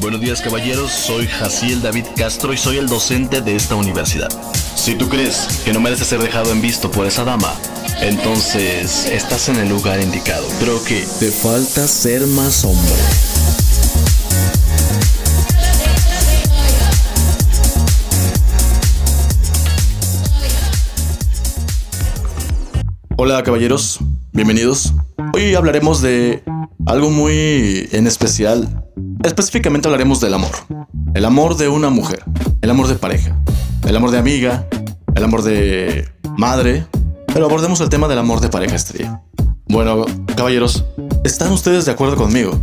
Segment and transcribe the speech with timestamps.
[0.00, 4.30] Buenos días caballeros, soy Jaciel David Castro y soy el docente de esta universidad.
[4.74, 7.52] Si tú crees que no mereces ser dejado en visto por esa dama,
[8.00, 10.46] entonces estás en el lugar indicado.
[10.58, 12.94] Creo que te falta ser más hombre.
[23.18, 23.98] Hola caballeros,
[24.32, 24.94] bienvenidos.
[25.34, 26.42] Hoy hablaremos de
[26.86, 28.89] algo muy en especial.
[29.22, 30.50] Específicamente hablaremos del amor.
[31.12, 32.24] El amor de una mujer,
[32.62, 33.36] el amor de pareja,
[33.86, 34.66] el amor de amiga,
[35.14, 36.08] el amor de
[36.38, 36.86] madre.
[37.26, 39.22] Pero abordemos el tema del amor de pareja este día.
[39.68, 40.84] Bueno, caballeros,
[41.22, 42.58] ¿están ustedes de acuerdo conmigo?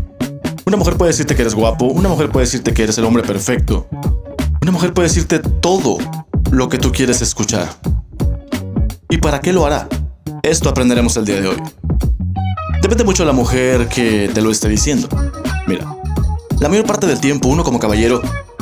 [0.66, 3.22] Una mujer puede decirte que eres guapo, una mujer puede decirte que eres el hombre
[3.22, 3.88] perfecto.
[4.62, 6.00] Una mujer puede decirte todo
[6.52, 7.70] lo que tú quieres escuchar.
[9.10, 9.88] ¿Y para qué lo hará?
[10.42, 11.58] Esto aprenderemos el día de hoy.
[12.82, 15.08] Depende mucho de la mujer que te lo esté diciendo.
[15.68, 15.97] Mira,
[16.60, 18.22] la mayor parte del tiempo uno como caballero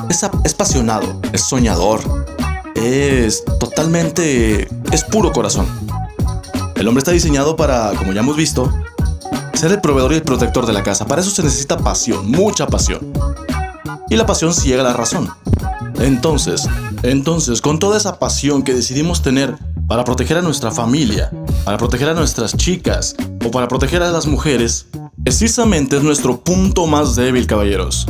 [0.09, 2.01] es, es apasionado, es soñador,
[2.75, 4.67] es totalmente...
[4.91, 5.65] es puro corazón.
[6.75, 8.71] El hombre está diseñado para, como ya hemos visto,
[9.53, 11.05] ser el proveedor y el protector de la casa.
[11.05, 13.13] Para eso se necesita pasión, mucha pasión.
[14.09, 15.29] Y la pasión ciega la razón.
[15.99, 16.67] Entonces,
[17.03, 19.55] entonces, con toda esa pasión que decidimos tener
[19.87, 21.31] para proteger a nuestra familia,
[21.63, 23.15] para proteger a nuestras chicas
[23.45, 24.87] o para proteger a las mujeres,
[25.25, 28.05] precisamente es nuestro punto más débil, caballeros.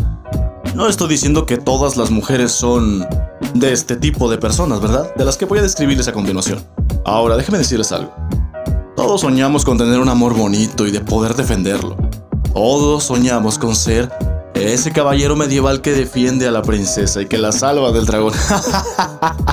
[0.76, 3.08] No estoy diciendo que todas las mujeres son
[3.54, 5.16] de este tipo de personas, ¿verdad?
[5.16, 6.62] De las que voy a describirles a continuación.
[7.06, 8.14] Ahora, déjenme decirles algo.
[8.98, 11.96] Todos soñamos con tener un amor bonito y de poder defenderlo.
[12.54, 14.12] Todos soñamos con ser
[14.54, 18.34] ese caballero medieval que defiende a la princesa y que la salva del dragón.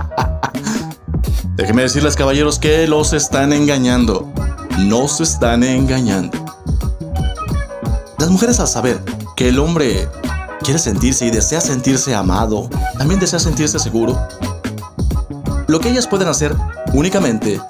[1.54, 4.32] Déjenme decirles, caballeros, que los están engañando.
[4.80, 6.41] No se están engañando.
[8.22, 9.02] Las mujeres al saber
[9.34, 10.08] que el hombre
[10.62, 14.16] quiere sentirse y desea sentirse amado, también desea sentirse seguro,
[15.66, 16.54] lo que ellas pueden hacer
[16.92, 17.60] únicamente,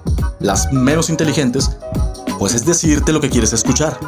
[0.41, 1.71] las menos inteligentes,
[2.39, 3.99] pues es decirte lo que quieres escuchar,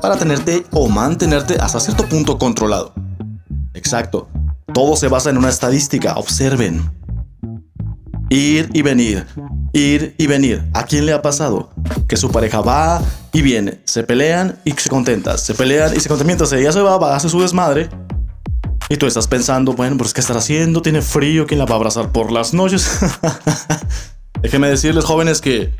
[0.00, 2.92] para tenerte o mantenerte hasta cierto punto controlado.
[3.72, 4.28] Exacto,
[4.74, 6.90] todo se basa en una estadística, observen.
[8.30, 9.28] Ir y venir,
[9.72, 10.64] ir y venir.
[10.74, 11.70] ¿A quién le ha pasado?
[12.08, 13.02] Que su pareja va
[13.32, 16.26] y viene, se pelean y se contentan, se pelean y se contentan.
[16.26, 17.88] Mientras ella se va, va, hace su desmadre.
[18.88, 20.82] Y tú estás pensando, bueno, pues ¿qué estará haciendo?
[20.82, 22.90] Tiene frío, ¿quién la va a abrazar por las noches?
[24.42, 25.72] Déjenme decirles, jóvenes, que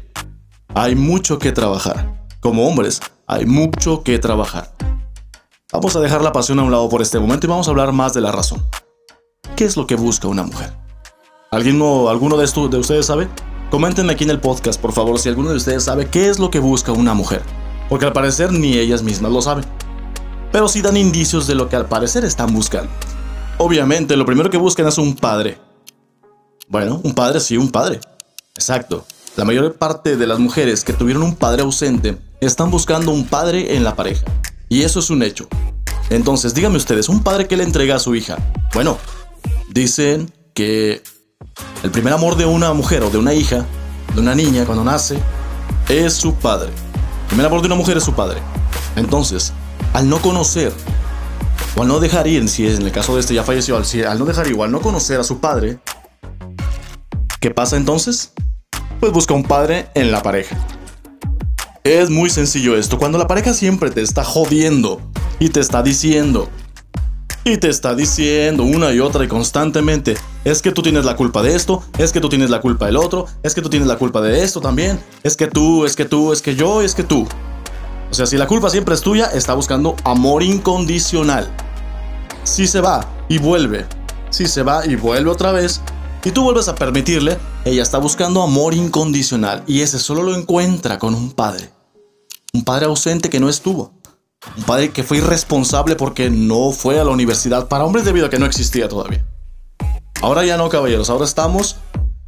[0.74, 2.26] hay mucho que trabajar.
[2.41, 4.72] Como hombres, hay mucho que trabajar.
[5.72, 7.92] Vamos a dejar la pasión a un lado por este momento y vamos a hablar
[7.92, 8.64] más de la razón.
[9.56, 10.72] ¿Qué es lo que busca una mujer?
[11.50, 13.28] ¿Alguno, ¿Alguno de, de ustedes sabe?
[13.72, 16.50] Coméntenme aquí en el podcast, por favor, si alguno de ustedes sabe qué es lo
[16.50, 17.41] que busca una mujer.
[17.88, 19.65] Porque al parecer ni ellas mismas lo saben.
[20.53, 22.93] Pero sí dan indicios de lo que al parecer están buscando.
[23.56, 25.56] Obviamente, lo primero que buscan es un padre.
[26.69, 27.99] Bueno, un padre, sí, un padre.
[28.55, 29.06] Exacto.
[29.37, 33.75] La mayor parte de las mujeres que tuvieron un padre ausente están buscando un padre
[33.75, 34.27] en la pareja.
[34.69, 35.49] Y eso es un hecho.
[36.10, 38.37] Entonces, díganme ustedes, ¿un padre que le entrega a su hija?
[38.75, 38.99] Bueno,
[39.71, 41.03] dicen que
[41.82, 43.66] el primer amor de una mujer o de una hija,
[44.15, 45.19] de una niña cuando nace,
[45.88, 46.69] es su padre.
[46.69, 48.41] El primer amor de una mujer es su padre.
[48.94, 49.53] Entonces,
[49.92, 50.72] al no conocer,
[51.76, 54.19] o al no dejar ir, si en el caso de este ya falleció, al, al
[54.19, 55.81] no dejar ir al no conocer a su padre,
[57.41, 58.32] ¿qué pasa entonces?
[59.00, 60.56] Pues busca un padre en la pareja.
[61.82, 65.00] Es muy sencillo esto, cuando la pareja siempre te está jodiendo
[65.41, 66.48] y te está diciendo,
[67.44, 71.42] y te está diciendo una y otra y constantemente, es que tú tienes la culpa
[71.42, 73.97] de esto, es que tú tienes la culpa del otro, es que tú tienes la
[73.97, 77.03] culpa de esto también, es que tú, es que tú, es que yo, es que
[77.03, 77.26] tú.
[78.10, 81.50] O sea, si la culpa siempre es tuya, está buscando amor incondicional.
[82.44, 83.86] Si se va y vuelve,
[84.30, 85.80] si se va y vuelve otra vez,
[86.24, 90.98] y tú vuelves a permitirle, ella está buscando amor incondicional y ese solo lo encuentra
[90.98, 91.70] con un padre.
[92.53, 93.92] Un padre ausente que no estuvo.
[94.56, 98.30] Un padre que fue irresponsable porque no fue a la universidad para hombres debido a
[98.30, 99.24] que no existía todavía.
[100.21, 101.77] Ahora ya no, caballeros, ahora estamos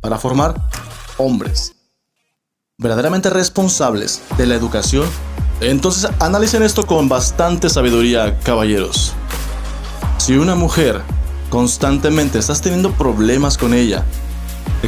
[0.00, 0.54] para formar
[1.16, 1.74] hombres
[2.78, 5.06] verdaderamente responsables de la educación.
[5.60, 9.12] Entonces analicen esto con bastante sabiduría, caballeros.
[10.18, 11.00] Si una mujer
[11.50, 14.04] constantemente estás teniendo problemas con ella,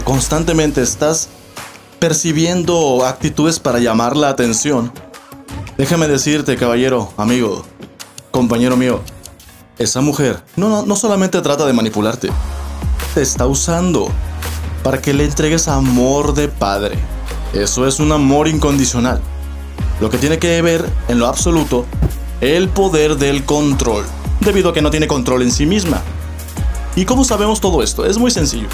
[0.05, 1.29] constantemente estás
[1.99, 4.93] percibiendo actitudes para llamar la atención,
[5.79, 7.65] Déjame decirte, caballero, amigo,
[8.31, 9.03] compañero mío,
[9.79, 12.31] esa mujer no, no, no solamente trata de manipularte,
[13.15, 14.09] te está usando
[14.83, 16.99] para que le entregues amor de padre.
[17.53, 19.21] Eso es un amor incondicional.
[20.01, 21.85] Lo que tiene que ver en lo absoluto
[22.41, 24.05] el poder del control.
[24.41, 26.03] debido a que no tiene control en sí misma.
[26.95, 28.07] ¿Y cómo sabemos todo esto?
[28.07, 28.69] Es muy sencillo.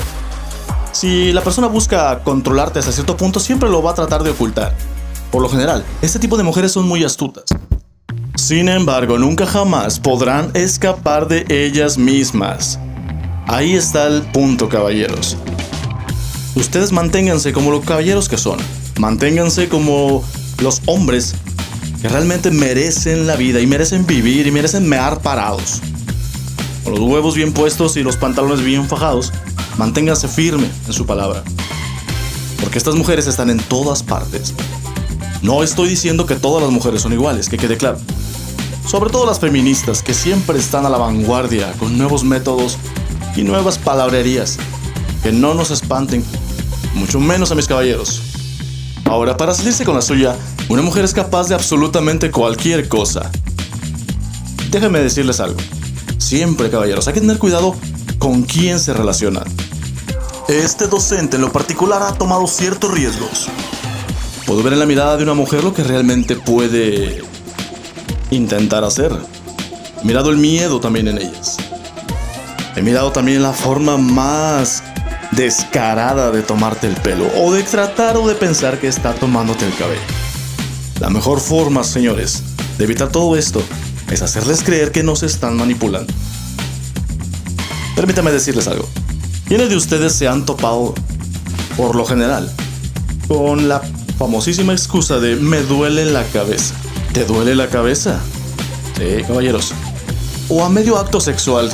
[0.92, 4.74] Si la persona busca controlarte hasta cierto punto, siempre lo va a tratar de ocultar.
[5.32, 7.46] Por lo general, este tipo de mujeres son muy astutas.
[8.36, 12.78] Sin embargo, nunca jamás podrán escapar de ellas mismas.
[13.48, 15.36] Ahí está el punto, caballeros.
[16.54, 18.58] Ustedes manténganse como los caballeros que son.
[19.00, 20.22] Manténganse como
[20.60, 21.34] los hombres
[22.00, 25.80] que realmente merecen la vida y merecen vivir y merecen mear parados
[26.84, 29.32] con los huevos bien puestos y los pantalones bien fajados,
[29.78, 31.42] manténgase firme en su palabra.
[32.60, 34.54] Porque estas mujeres están en todas partes.
[35.42, 37.98] No estoy diciendo que todas las mujeres son iguales, que quede claro.
[38.86, 42.78] Sobre todo las feministas, que siempre están a la vanguardia con nuevos métodos
[43.34, 44.58] y nuevas palabrerías.
[45.24, 46.24] Que no nos espanten,
[46.94, 48.22] mucho menos a mis caballeros.
[49.04, 50.36] Ahora, para salirse con la suya,
[50.68, 53.28] una mujer es capaz de absolutamente cualquier cosa.
[54.70, 55.58] Déjenme decirles algo.
[56.18, 57.74] Siempre, caballeros, hay que tener cuidado
[58.18, 59.42] con quién se relaciona.
[60.46, 63.48] Este docente en lo particular ha tomado ciertos riesgos.
[64.52, 67.24] Puedo ver en la mirada de una mujer lo que realmente puede
[68.30, 69.10] intentar hacer.
[70.02, 71.56] He mirado el miedo también en ellas.
[72.76, 74.82] He mirado también la forma más
[75.30, 79.74] descarada de tomarte el pelo o de tratar o de pensar que está tomándote el
[79.74, 80.02] cabello.
[81.00, 82.42] La mejor forma, señores,
[82.76, 83.62] de evitar todo esto
[84.10, 86.12] es hacerles creer que nos están manipulando.
[87.96, 88.86] Permítame decirles algo.
[89.48, 90.92] ¿Quiénes de ustedes se han topado,
[91.74, 92.52] por lo general,
[93.28, 93.80] con la
[94.22, 96.76] famosísima excusa de me duele la cabeza?
[97.12, 98.20] ¿Te duele la cabeza?
[98.96, 99.72] Sí, caballeros.
[100.48, 101.68] O a medio acto sexual.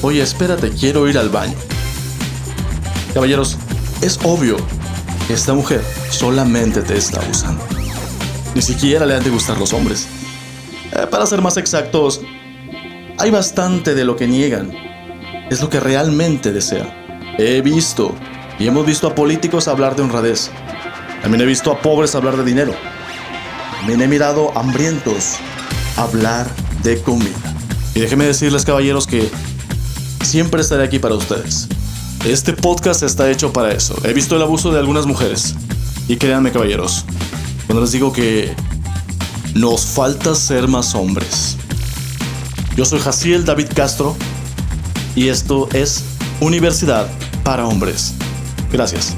[0.00, 1.52] Oye, espérate, quiero ir al baño.
[3.12, 3.58] Caballeros,
[4.00, 4.56] es obvio
[5.26, 7.62] que esta mujer solamente te está usando.
[8.54, 10.08] Ni siquiera le han de gustar los hombres.
[10.90, 12.22] Eh, para ser más exactos,
[13.18, 14.72] hay bastante de lo que niegan.
[15.50, 17.34] Es lo que realmente desea.
[17.36, 18.14] He visto
[18.58, 20.50] y hemos visto a políticos hablar de honradez.
[21.24, 22.74] También he visto a pobres hablar de dinero.
[23.78, 25.36] También he mirado hambrientos
[25.96, 26.46] hablar
[26.82, 27.30] de comida.
[27.94, 29.30] Y déjenme decirles, caballeros, que
[30.22, 31.66] siempre estaré aquí para ustedes.
[32.26, 33.96] Este podcast está hecho para eso.
[34.04, 35.54] He visto el abuso de algunas mujeres.
[36.08, 37.06] Y créanme, caballeros,
[37.66, 38.54] cuando les digo que
[39.54, 41.56] nos falta ser más hombres.
[42.76, 44.14] Yo soy Jaciel David Castro
[45.16, 46.04] y esto es
[46.40, 47.08] Universidad
[47.44, 48.12] para Hombres.
[48.70, 49.16] Gracias.